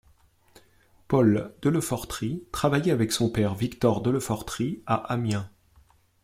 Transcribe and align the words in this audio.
Paul 1.07 1.53
Delefortrie 1.61 2.41
travaillait 2.51 2.91
avec 2.91 3.11
son 3.11 3.29
père 3.29 3.53
Victor 3.53 4.01
Delefortrie 4.01 4.81
à 4.87 4.95
Amiens. 4.95 5.51